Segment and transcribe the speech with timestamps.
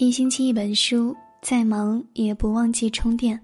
[0.00, 3.38] 一星期一本书，再忙也不忘记充电。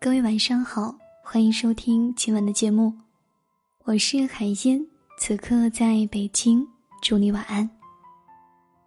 [0.00, 2.90] 各位晚上好，欢迎收听今晚的节目，
[3.84, 4.82] 我是海燕，
[5.18, 6.66] 此刻在北京，
[7.02, 7.68] 祝你晚安。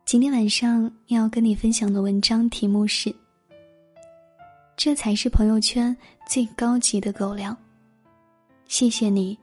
[0.03, 3.15] 今天晚上要跟你分享的文章题目是：
[4.75, 5.95] 这才是朋友圈
[6.27, 7.55] 最高级的狗粮。
[8.65, 9.37] 谢谢你，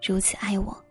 [0.00, 0.84] 如此爱我。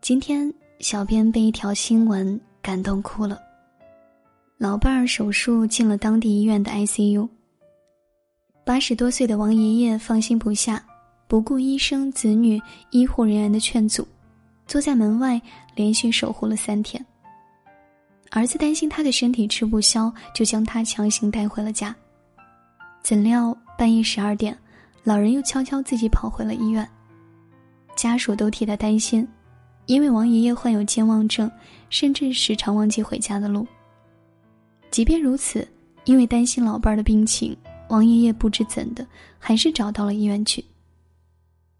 [0.00, 0.52] 今天。
[0.82, 3.40] 小编被一条新闻感动哭了。
[4.58, 7.28] 老伴儿手术进了当地医院的 ICU。
[8.64, 10.84] 八十多岁的王爷爷放心不下，
[11.28, 14.06] 不顾医生、子女、医护人员的劝阻，
[14.66, 15.40] 坐在门外
[15.76, 17.04] 连续守护了三天。
[18.32, 21.94] 儿子担心他的身体吃不消，就将他强行带回了家。
[23.04, 24.56] 怎料半夜十二点，
[25.04, 26.88] 老人又悄悄自己跑回了医院。
[27.94, 29.26] 家属都替他担心。
[29.86, 31.50] 因为王爷爷患有健忘症，
[31.90, 33.66] 甚至时常忘记回家的路。
[34.90, 35.66] 即便如此，
[36.04, 37.56] 因为担心老伴儿的病情，
[37.88, 39.06] 王爷爷不知怎的，
[39.38, 40.64] 还是找到了医院去。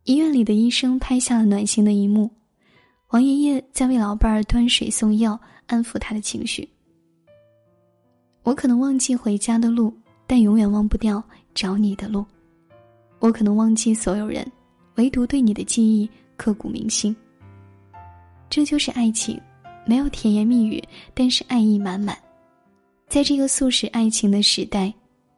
[0.05, 2.29] 医院里的医生拍下了暖心的一幕：
[3.11, 6.69] 王爷爷在为老伴儿端水送药，安抚他的情绪。
[8.43, 9.95] 我可能忘记回家的路，
[10.27, 11.23] 但永远忘不掉
[11.55, 12.27] 找你的路。
[13.21, 14.45] 我可能忘记所有人，
[14.97, 17.15] 唯独对你的记忆刻骨铭心。
[18.53, 19.41] 这就是爱情，
[19.87, 20.79] 没有甜言蜜语，
[21.15, 22.15] 但是爱意满满。
[23.09, 24.93] 在这个速食爱情的时代，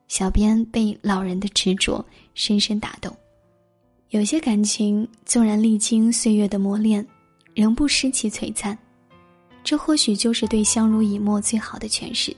[0.08, 2.04] 小编被老人的执着
[2.34, 3.16] 深深打动。
[4.08, 7.06] 有些感情纵然历经岁月的磨练，
[7.54, 8.76] 仍不失其璀璨，
[9.62, 12.36] 这或许就是对相濡以沫最好的诠释。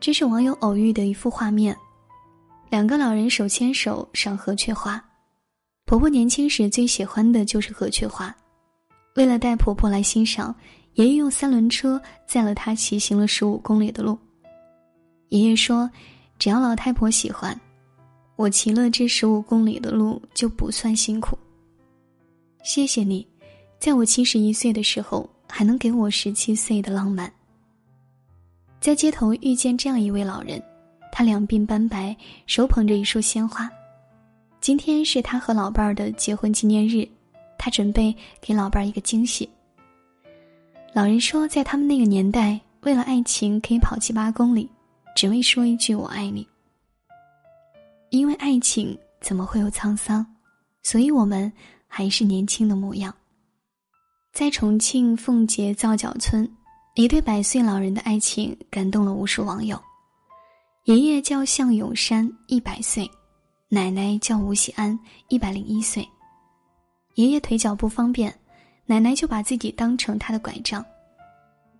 [0.00, 1.76] 这是网友偶遇的一幅画面，
[2.68, 5.00] 两个老人手牵手赏河鹊花。
[5.84, 8.34] 婆婆年轻时最喜欢的就是河鹊花。
[9.18, 10.54] 为了带婆婆来欣赏，
[10.94, 14.16] 爷爷用三轮车载了她骑行了十五公里的路。
[15.30, 15.90] 爷爷说
[16.38, 17.60] ：“只要老太婆喜欢，
[18.36, 21.36] 我骑了这十五公里的路就不算辛苦。”
[22.62, 23.26] 谢谢你，
[23.80, 27.28] 在我七十一岁的时候还能给我十七岁的浪漫。
[28.80, 30.62] 在街头遇见这样一位老人，
[31.10, 32.16] 他两鬓斑白，
[32.46, 33.68] 手捧着一束鲜花。
[34.60, 37.04] 今天是他和老伴儿的结婚纪念日。
[37.58, 39.48] 他准备给老伴儿一个惊喜。
[40.94, 44.70] 老人说，在他们那个年代，为了爱情可以跑七八公里，
[45.14, 46.46] 只为说一句“我爱你”。
[48.10, 50.24] 因为爱情怎么会有沧桑？
[50.82, 51.52] 所以我们
[51.86, 53.14] 还是年轻的模样。
[54.32, 56.48] 在重庆奉节皂角村，
[56.94, 59.78] 一对百岁老人的爱情感动了无数网友。
[60.84, 63.04] 爷爷叫向永山，一百岁；
[63.68, 64.98] 奶奶叫吴喜安，
[65.28, 66.08] 一百零一岁。
[67.18, 68.32] 爷爷腿脚不方便，
[68.86, 70.84] 奶奶就把自己当成他的拐杖，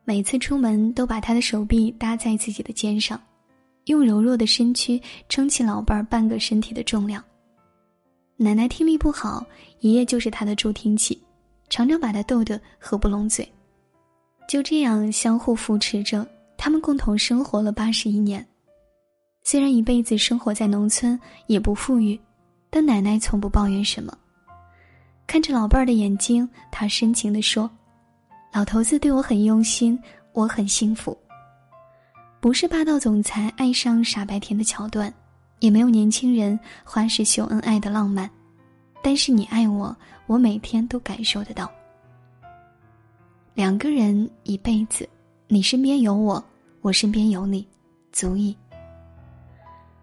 [0.02, 3.20] 每次出门都把他的手臂搭在自己的肩上，
[3.84, 7.22] 用柔弱的身躯撑起老伴儿半个身体的重量。
[8.36, 9.46] 奶奶听力不好，
[9.78, 11.22] 爷爷就是他的助听器，
[11.68, 13.48] 常常把他逗得合不拢嘴。
[14.48, 16.26] 就这样相互扶持着，
[16.56, 18.44] 他们共同生活了八十一年。
[19.44, 21.16] 虽然一辈子生活在农村，
[21.46, 22.18] 也不富裕，
[22.70, 24.12] 但奶奶从不抱怨什么。
[25.28, 27.70] 看着老伴儿的眼睛，他深情地说
[28.50, 29.96] ：“老头子对我很用心，
[30.32, 31.16] 我很幸福。
[32.40, 35.12] 不是霸道总裁爱上傻白甜的桥段，
[35.58, 38.28] 也没有年轻人花式秀恩爱的浪漫，
[39.02, 39.94] 但是你爱我，
[40.26, 41.70] 我每天都感受得到。
[43.52, 45.06] 两个人一辈子，
[45.46, 46.42] 你身边有我，
[46.80, 47.68] 我身边有你，
[48.12, 48.56] 足矣。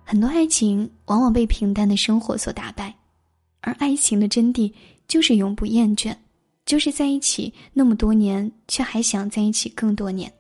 [0.04, 2.94] 很多爱情往往被平淡的生活所打败，
[3.62, 4.72] 而爱情的真谛。”
[5.08, 6.16] 就是永不厌倦，
[6.66, 10.32] 就是在一起那么多年，却还想在一起更多年。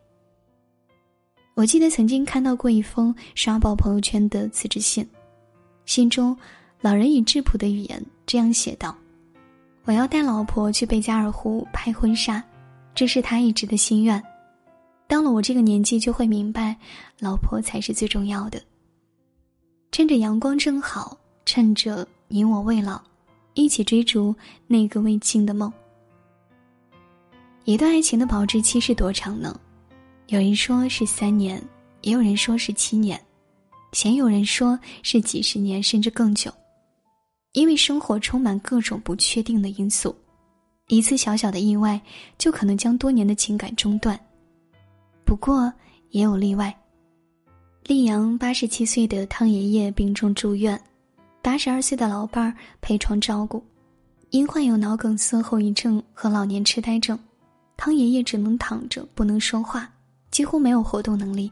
[1.53, 5.07] 我记得曾经看到过一封刷爆朋友圈的辞职信，
[5.85, 6.37] 信中
[6.81, 8.93] 老人以质朴的语言这样写道
[9.85, 12.43] ：“我要带老婆去贝加尔湖拍婚纱，
[12.93, 14.21] 这是他一直的心愿。
[15.07, 16.75] 到了我这个年纪，就会明白，
[17.19, 18.61] 老婆才是最重要的。
[19.91, 23.01] 趁着阳光正好，趁着你我未老。”
[23.55, 24.35] 一起追逐
[24.67, 25.73] 那个未尽的梦。
[27.63, 29.59] 一段爱情的保质期是多长呢？
[30.27, 31.59] 有人说是三年，
[32.01, 33.19] 也有人说是七年，
[33.91, 36.53] 鲜有人说是几十年甚至更久。
[37.53, 40.15] 因为生活充满各种不确定的因素，
[40.87, 41.99] 一次小小的意外
[42.37, 44.19] 就可能将多年的情感中断。
[45.25, 45.73] 不过
[46.11, 46.75] 也有例外。
[47.85, 50.79] 溧阳八十七岁的汤爷爷病重住院。
[51.45, 52.51] 八十二岁的老伴儿
[52.81, 53.63] 陪床照顾，
[54.31, 57.17] 因患有脑梗塞后遗症和老年痴呆症，
[57.77, 59.87] 汤爷爷只能躺着，不能说话，
[60.31, 61.51] 几乎没有活动能力，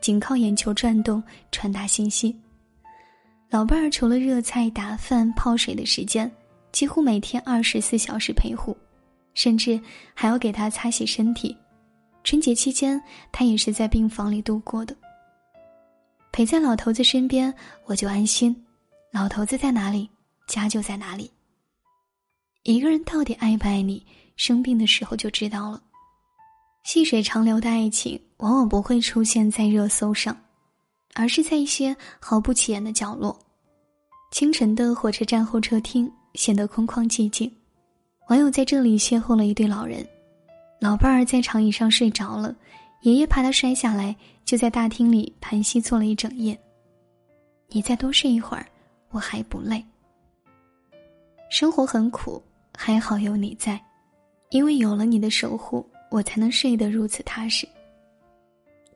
[0.00, 2.34] 仅靠眼球转动传达信息。
[3.50, 6.28] 老伴儿除了热菜、打饭、泡水的时间，
[6.72, 8.74] 几乎每天二十四小时陪护，
[9.34, 9.78] 甚至
[10.14, 11.54] 还要给他擦洗身体。
[12.24, 12.98] 春节期间，
[13.30, 14.96] 他也是在病房里度过的。
[16.32, 17.54] 陪在老头子身边，
[17.84, 18.56] 我就安心。
[19.14, 20.10] 老头子在哪里，
[20.48, 21.30] 家就在哪里。
[22.64, 25.80] 一个人到底爱不爱你，生病的时候就知道了。
[26.82, 30.36] 细水长流的爱情，往往不会出现在热搜上，
[31.14, 33.38] 而是在一些毫不起眼的角落。
[34.32, 37.48] 清晨的火车站候车厅显得空旷寂静，
[38.28, 40.04] 网友在这里邂逅了一对老人。
[40.80, 42.52] 老伴儿在长椅上睡着了，
[43.02, 46.58] 爷爷怕他摔下来，就在大厅里盘膝坐了一整夜。
[47.68, 48.66] 你再多睡一会儿，
[49.14, 49.82] 我还不累。
[51.48, 52.42] 生活很苦。
[52.76, 53.80] 还好有你在，
[54.50, 57.68] 因为有了你的守护，我才能睡得如此踏实。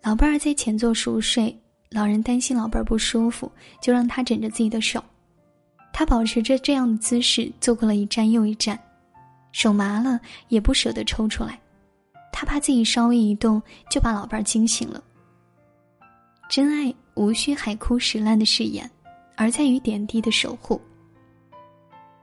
[0.03, 1.57] 老伴儿在前座熟睡，
[1.89, 3.49] 老人担心老伴儿不舒服，
[3.81, 5.01] 就让他枕着自己的手。
[5.93, 8.77] 他保持着这样的姿势坐过了一站又一站，
[9.53, 11.57] 手麻了也不舍得抽出来，
[12.33, 15.01] 他怕自己稍微一动就把老伴儿惊醒了。
[16.49, 18.91] 真爱无需海枯石烂的誓言，
[19.39, 20.79] 而在于点滴的守护。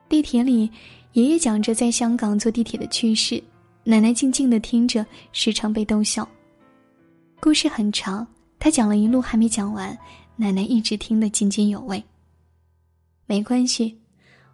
[0.07, 0.69] 地铁里。
[1.13, 3.41] 爷爷讲着在香港坐地铁的趣事，
[3.85, 6.27] 奶奶静静的听着，时常被逗笑。
[7.39, 8.27] 故事很长，
[8.59, 9.97] 他讲了一路还没讲完，
[10.35, 12.03] 奶奶一直听得津津有味。
[13.25, 13.97] 没关系，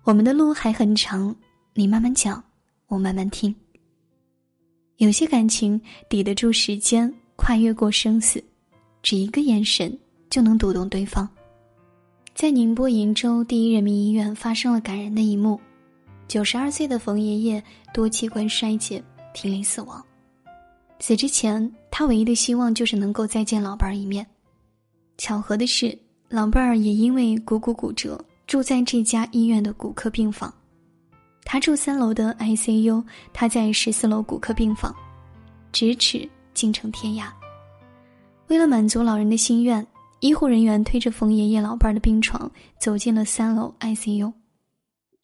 [0.04, 1.36] 我们的路还很长，
[1.74, 2.44] 你慢慢讲，
[2.86, 3.56] 我慢慢听。
[4.98, 8.44] 有些感情抵得住时间，跨越过生死，
[9.02, 9.98] 只一个眼神
[10.30, 11.28] 就能读懂对方。
[12.34, 15.60] 在宁波鄞州第一人民医院发生了感人的一幕。
[16.28, 17.62] 九十二岁的冯爷爷
[17.94, 20.04] 多器官衰竭，濒临死亡。
[21.00, 24.26] 死之前，他唯一的希望就是能够再见老伴儿一面。
[25.18, 25.98] 巧合的是，
[26.30, 30.52] 老伴儿也因为股骨骨折，住在这家医院的骨科病房。
[31.44, 34.96] 他住三楼的 ICU，他在十四楼骨科病房，
[35.74, 37.26] 咫尺竟成天涯。
[38.48, 39.86] 为了满足老人的心愿，
[40.22, 44.32] 医护人员推着冯爷爷老伴儿的病床走进了三楼 ICU。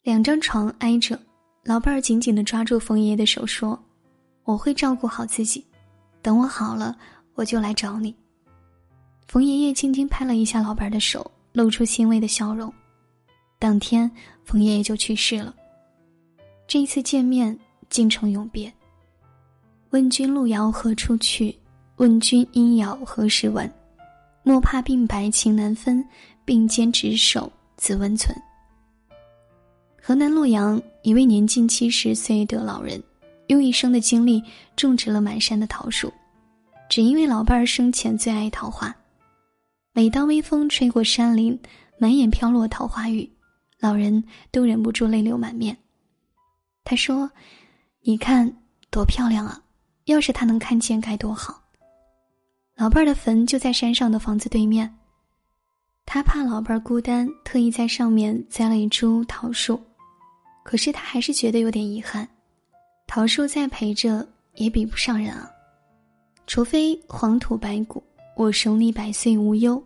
[0.02, 1.16] 两张床挨着，
[1.62, 3.80] 老伴儿紧紧的抓住冯爷爷的手说
[4.42, 5.64] ：“我会照顾好自己，
[6.20, 6.98] 等我好了，
[7.34, 8.12] 我就来找你。”
[9.28, 12.72] 冯爷爷轻轻拍了一下老伴儿的手，露出欣慰的笑容。
[13.60, 14.10] 当天，
[14.44, 15.54] 冯爷爷就去世了。
[16.66, 17.56] 这一次见面，
[17.88, 18.72] 竟成永别。
[19.90, 21.56] 问君路遥何处去？
[21.98, 23.72] 问君应有何时闻？
[24.42, 26.04] 莫怕鬓白情难分，
[26.44, 28.34] 并肩执手自温存。
[30.00, 33.02] 河南洛阳一位年近七十岁的老人，
[33.48, 34.42] 用一生的精力
[34.74, 36.12] 种植了满山的桃树，
[36.88, 38.94] 只因为老伴儿生前最爱桃花。
[39.92, 41.60] 每当微风吹过山林，
[41.98, 43.30] 满眼飘落桃花雨，
[43.80, 45.76] 老人都忍不住泪流满面。
[46.84, 47.30] 他说
[48.00, 48.50] ：“你看
[48.90, 49.60] 多漂亮啊！
[50.04, 51.57] 要是他能看见该多好。”
[52.78, 54.88] 老伴儿的坟就在山上的房子对面，
[56.06, 59.80] 他怕老伴儿孤单，特意在上面栽了一株桃树。
[60.62, 62.28] 可是他还是觉得有点遗憾，
[63.08, 65.50] 桃树再陪着也比不上人啊。
[66.46, 68.00] 除非黄土白骨，
[68.36, 69.82] 我守你百岁无忧。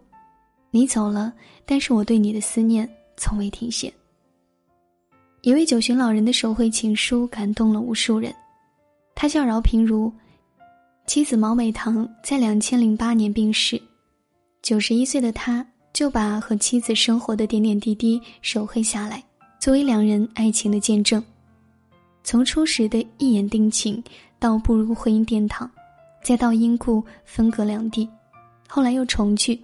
[0.71, 1.33] 你走了，
[1.65, 3.91] 但是我对你的思念从未停歇。
[5.41, 8.35] 一位九旬老人的手绘情书感动了无数人。
[9.15, 10.13] 他叫饶平如，
[11.07, 13.81] 妻子毛美棠在两千零八年病逝，
[14.63, 19.23] 九十一岁的他就把和妻子生活的点点滴滴手绘下来。
[19.59, 21.23] 作为两人爱情的见证，
[22.25, 24.03] 从初时的一眼定情，
[24.39, 25.71] 到步入婚姻殿堂，
[26.23, 28.09] 再到因故分隔两地，
[28.69, 29.61] 后来又重聚，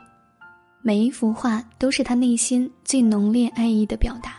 [0.83, 4.35] 每一幅画都是他内心最浓烈爱意的表达。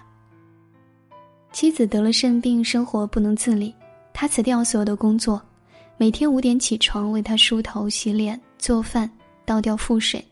[1.51, 3.74] 妻子得了肾病，生活不能自理，
[4.13, 5.41] 他辞掉所有的工作，
[6.01, 9.12] 每天五点起床为他梳头、洗脸、做饭、
[9.44, 10.25] 倒掉腹水，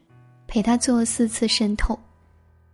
[0.48, 2.00] 陪他做四次渗透，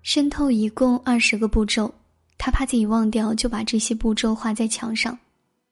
[0.04, 1.92] 渗透一共二十个步骤。
[2.38, 5.18] 他怕自己忘掉，就把这些步骤画在墙上，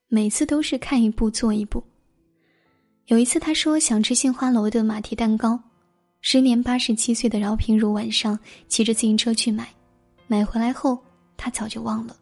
[0.07, 1.83] 每次都是看一步做一步。
[3.05, 5.59] 有一次，他说想吃杏花楼的马蹄蛋糕，
[6.21, 9.69] 时年八十七岁的饶平如晚上骑着自行车去买，
[10.25, 10.97] 买回来后
[11.37, 12.15] 他早就忘了。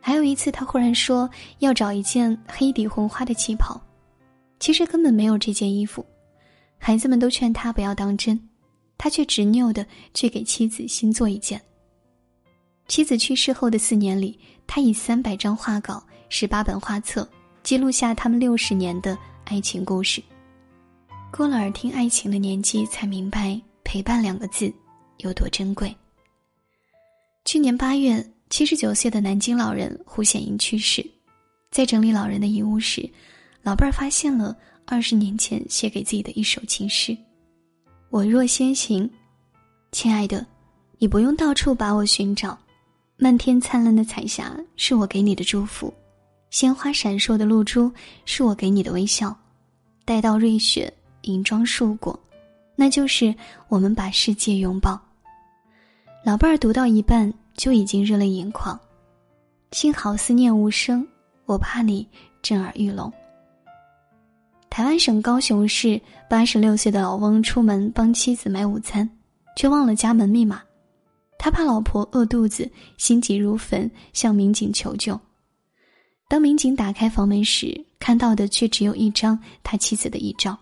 [0.00, 1.28] 还有一次，他忽然说
[1.58, 3.80] 要找一件黑底红花的旗袍，
[4.58, 6.04] 其实根本没有这件衣服，
[6.78, 8.40] 孩子们都劝他不要当真，
[8.96, 11.60] 他却执拗的去给妻子新做一件。
[12.88, 17.28] 妻子去世后的四年里，他以三百张画稿、十八本画册，
[17.62, 20.22] 记录下他们六十年的爱情故事。
[21.30, 24.72] 过了耳听爱情的年纪，才明白“陪伴”两个字
[25.18, 25.94] 有多珍贵。
[27.44, 31.08] 去年八月，七十九岁的南京老人胡显英去世，
[31.70, 33.08] 在整理老人的遗物时，
[33.62, 34.54] 老伴儿发现了
[34.84, 37.16] 二十年前写给自己的一首情诗
[38.10, 39.08] ：“我若先行，
[39.92, 40.44] 亲爱的，
[40.98, 42.58] 你不用到处把我寻找。”
[43.16, 45.92] 漫天灿烂的彩霞是我给你的祝福，
[46.50, 47.92] 鲜花闪烁的露珠
[48.24, 49.34] 是我给你的微笑，
[50.04, 50.92] 待到瑞雪
[51.22, 52.18] 银装束裹，
[52.74, 53.32] 那就是
[53.68, 55.00] 我们把世界拥抱。
[56.24, 58.80] 老伴儿读到一半就已经热泪盈眶，
[59.72, 61.06] 幸好思念无声，
[61.44, 62.08] 我怕你
[62.40, 63.12] 震耳欲聋。
[64.70, 69.06] 台湾省高雄市八十六岁的老翁出门帮妻子买午餐，
[69.56, 70.62] 却忘了家门密码。
[71.38, 75.20] 他怕老婆饿肚子，心急如焚，向民警求救。
[76.30, 80.58] 当民警打开房门时，看到的却只有一张他妻子的遗照。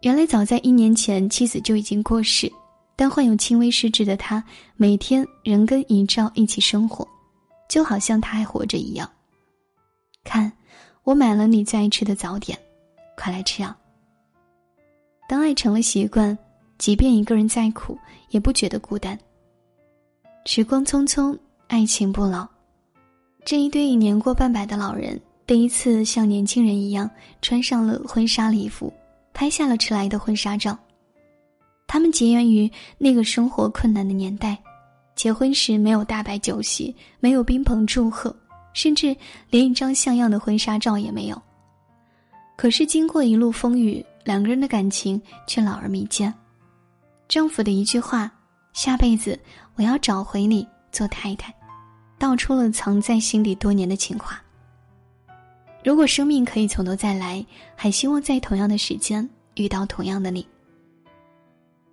[0.00, 2.50] 原来早在一年前，妻子就已经过世，
[2.98, 4.42] 但患有轻微失智的他，
[4.74, 7.06] 每天仍跟遗照一起生活，
[7.68, 9.08] 就好像他还活着一样。
[10.24, 10.50] 看，
[11.04, 12.58] 我买了你最爱吃的早点，
[13.16, 13.78] 快来吃啊！
[15.28, 16.36] 当爱成了习惯，
[16.76, 17.96] 即便一个人再苦，
[18.30, 19.16] 也不觉得孤单。
[20.44, 21.38] 时光匆匆，
[21.68, 22.48] 爱情不老。
[23.44, 27.08] 这一对已年过半百的老人，第一次像年轻人一样
[27.42, 28.92] 穿上了婚纱礼服，
[29.32, 30.76] 拍下了迟来的婚纱照。
[31.88, 34.56] 他们结缘于那个生活困难的年代，
[35.16, 38.34] 结婚时没有大摆酒席，没有宾朋祝贺，
[38.74, 39.16] 甚至
[39.50, 41.42] 连一张像样的婚纱照也没有。
[42.56, 46.32] 可是经过一路风雨，两个人的感情却老而弥坚。
[47.28, 48.30] 丈夫的一句话。
[48.74, 49.36] 下辈子
[49.74, 51.52] 我要找回你做太太，
[52.16, 54.40] 道出了藏在心底多年的情话。
[55.82, 60.46] 如果生命可以从头再来，还希望在同样的时间遇到同样的你。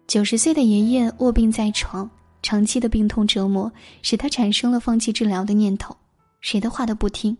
[0.07, 2.09] 九十岁的爷爷卧病在床，
[2.43, 3.71] 长期的病痛折磨
[4.03, 5.95] 使他产生了放弃治疗的念头，
[6.41, 7.35] 谁的话都不听。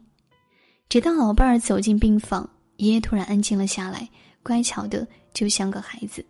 [0.89, 4.07] 直到老伴儿走进病房，爷爷突然安静了下来，
[4.41, 6.25] 乖巧的就像个孩子。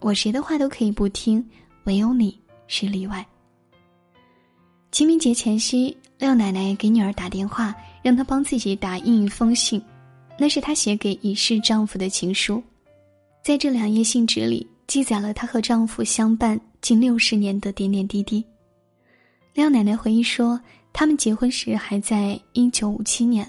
[0.00, 1.46] 我谁的话都可以不听，
[1.84, 3.26] 唯有你是例外。
[4.90, 9.82] 清明节前夕，廖奶奶给女儿打电话，让她帮自己打印一封信，
[10.38, 12.62] 那是她写给已逝丈夫的情书。
[13.44, 18.44] 在这两页信纸里，记载了她和丈夫相伴近六十年的点点滴滴。
[19.52, 20.58] 廖奶奶回忆说，
[20.94, 23.46] 他们结婚时还在一九五七年，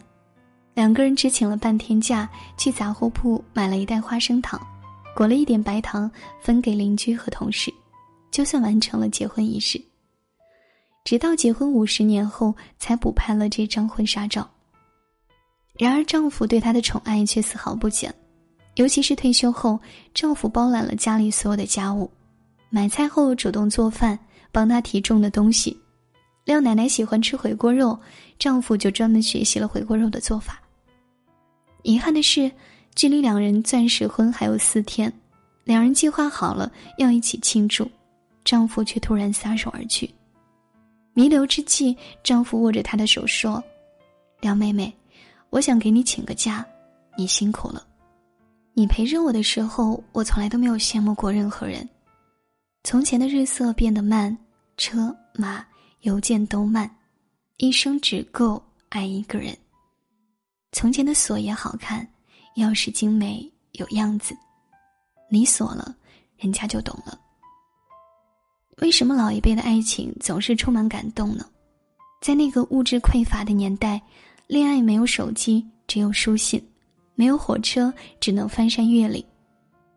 [0.74, 4.60] 两个人只请了半天假，去杂货铺买了一袋花生糖。
[5.15, 7.74] 裹了一点白糖，分给邻居和同事，
[8.31, 9.81] 就算完成了结婚仪式。
[11.05, 14.50] 直到结婚五十年后，才补拍了这张婚纱照。
[15.77, 18.13] 然而，丈夫对她的宠爱却丝毫不减，
[18.76, 19.80] 尤其是退休后，
[20.14, 22.10] 丈夫包揽了家里所有的家务，
[22.70, 24.18] 买菜后主动做饭，
[24.52, 25.78] 帮她提重的东西。
[26.46, 28.00] 廖奶奶喜欢吃回锅肉，
[28.38, 30.62] 丈夫就专门学习了回锅肉的做法。
[31.84, 32.52] 遗憾的是。
[32.96, 35.14] 距离两人钻石婚还有四天，
[35.64, 37.90] 两人计划好了要一起庆祝，
[38.44, 40.10] 丈夫却突然撒手而去。
[41.14, 43.64] 弥留之际，丈夫握着她的手说
[44.42, 44.94] ：“梁妹妹，
[45.50, 46.66] 我想给你请个假，
[47.16, 47.86] 你辛苦了。
[48.80, 51.86] 你陪着我的时候，我从来都没有羡慕过任何人。
[52.86, 54.38] 从前的日色变得慢，
[54.78, 55.66] 车马
[56.04, 56.90] 邮件都慢，
[57.58, 59.54] 一生只够爱一个人。
[60.72, 62.08] 从前的锁也好看。”
[62.56, 64.34] 钥匙精美有样子，
[65.30, 65.94] 你锁了，
[66.38, 67.20] 人家就懂了。
[68.78, 71.46] 为什么老一辈的爱情总是充满感动呢？
[72.22, 74.02] 在那个物质匮乏的年代，
[74.48, 76.62] 恋爱没有手机，只有书信；
[77.20, 79.22] 没有火车，只能翻山越岭。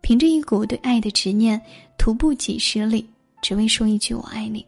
[0.00, 1.62] 凭着一股对爱的执念，
[1.97, 3.09] 徒步几十里，
[3.41, 4.67] 只为说一句“我爱你”。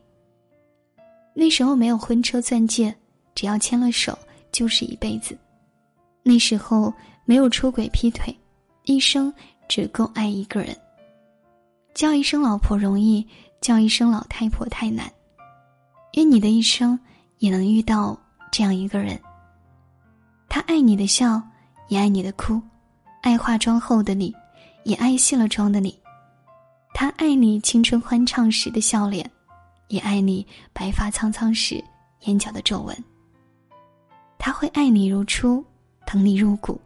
[1.35, 2.95] 那时候没有婚车钻戒，
[3.35, 4.17] 只要牵了手，
[4.53, 5.37] 就是一辈子。
[6.23, 6.95] 那时候。
[7.27, 8.37] 没有出轨劈腿，
[8.83, 9.33] 一生
[9.67, 10.77] 只够爱一个人。
[11.95, 13.27] 叫一声老婆容易，
[13.63, 15.11] 叫一声老太婆太难。
[16.19, 17.01] 愿你的一生
[17.39, 18.15] 也能遇到
[18.53, 19.19] 这样一个人。
[20.51, 21.43] 他爱你的笑，
[21.95, 22.61] 也爱你的哭，
[23.23, 24.35] 爱化妆后的你，
[24.83, 25.97] 也爱卸了妆的你。
[26.93, 29.31] 他爱你青春欢畅时的笑脸，
[29.87, 31.83] 也爱你白发苍苍时
[32.23, 33.05] 眼角的皱纹。
[34.41, 35.65] 他会爱你如初，
[36.05, 36.81] 疼你入骨。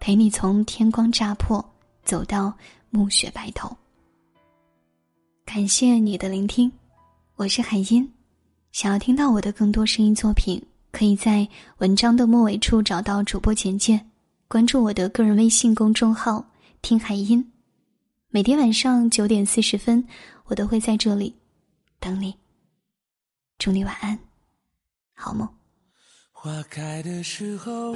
[0.00, 1.64] 陪你从天光乍破
[2.02, 2.52] 走到
[2.88, 3.70] 暮雪白头。
[5.44, 6.72] 感谢你的聆听，
[7.36, 8.12] 我是海音，
[8.72, 11.46] 想要听到我的更多声音作品，可以在
[11.78, 14.04] 文章的末尾处找到主播简介，
[14.50, 16.44] 关注我的个人微信公众号
[16.82, 17.52] “听海音”。
[18.30, 20.04] 每天晚上九点四十分，
[20.46, 21.32] 我都会在这里
[22.00, 22.34] 等你。
[23.58, 24.18] 祝你晚安，
[25.14, 25.48] 好梦。
[26.32, 27.94] 花开的时候，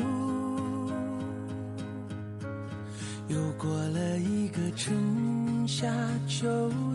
[3.27, 5.93] 又过了一个春夏
[6.29, 6.47] 秋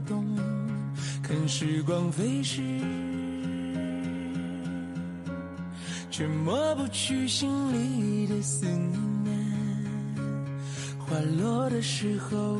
[0.08, 0.25] 冬，
[1.22, 2.62] 看时光飞逝。
[6.10, 9.19] 却抹不去心里的思念。
[11.10, 12.60] 花落的时候，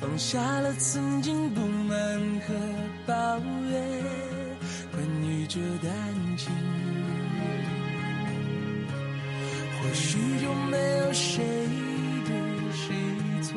[0.00, 1.96] 放下了曾经不满
[2.40, 2.54] 和
[3.06, 3.38] 抱
[3.70, 3.80] 怨，
[4.90, 5.92] 关于这段
[6.36, 6.50] 情，
[9.80, 11.44] 或许就没有谁
[12.26, 12.34] 对
[12.72, 12.92] 谁
[13.40, 13.54] 错。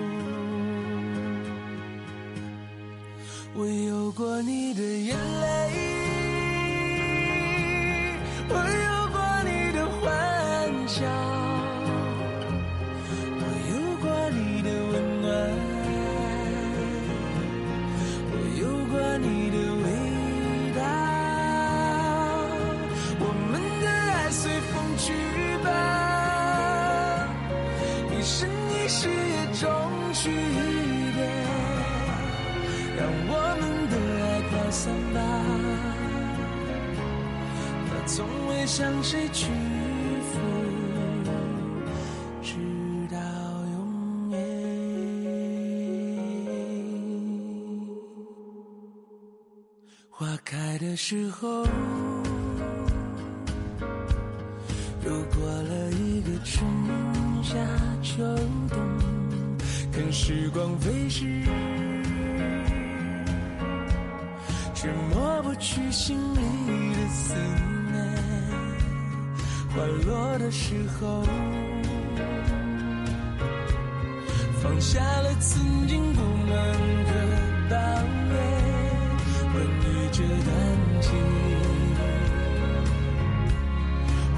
[3.56, 5.48] 我有过你的眼泪。
[8.50, 8.56] 我
[38.68, 40.40] 向谁屈服，
[42.44, 42.54] 直
[43.10, 43.18] 到
[43.72, 44.38] 永远。
[50.10, 51.64] 花开的时候，
[55.06, 56.70] 又过了一个春
[57.42, 57.56] 夏
[58.04, 58.22] 秋
[58.68, 58.78] 冬，
[59.94, 61.26] 看时光飞逝，
[64.76, 66.42] 却抹不去心里
[66.94, 67.87] 的思念。
[69.78, 71.24] 花落的时候
[74.60, 76.74] 放下了曾经不满
[77.06, 77.14] 的
[77.70, 77.80] 当
[78.28, 78.36] 年
[79.54, 80.50] 关于这段
[81.00, 81.12] 情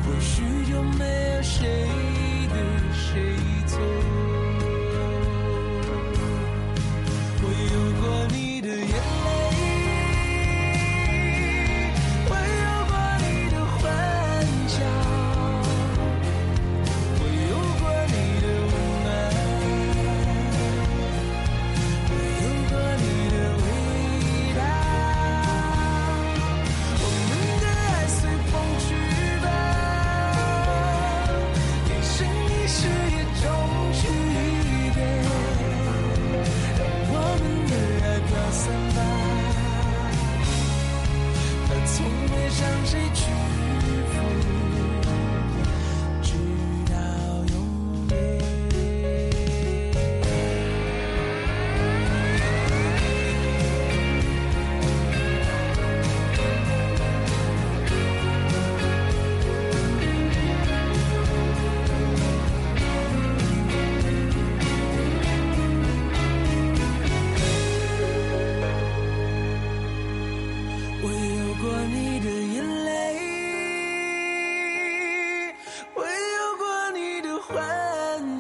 [0.04, 1.39] 或许就没有
[42.60, 43.49] 向谁去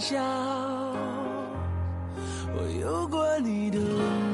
[0.09, 0.17] 笑
[2.55, 4.28] 我有过你的。